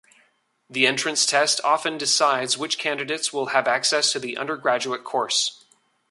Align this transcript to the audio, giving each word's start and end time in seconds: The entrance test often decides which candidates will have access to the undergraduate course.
The 0.67 0.87
entrance 0.87 1.27
test 1.27 1.61
often 1.63 1.99
decides 1.99 2.57
which 2.57 2.79
candidates 2.79 3.31
will 3.31 3.49
have 3.49 3.67
access 3.67 4.11
to 4.13 4.19
the 4.19 4.35
undergraduate 4.35 5.03
course. 5.03 5.63